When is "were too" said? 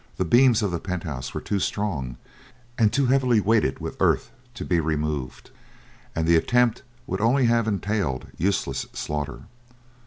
1.31-1.59